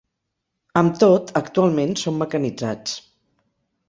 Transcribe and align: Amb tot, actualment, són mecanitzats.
Amb 0.79 0.95
tot, 1.03 1.29
actualment, 1.41 1.93
són 2.05 2.17
mecanitzats. 2.21 2.97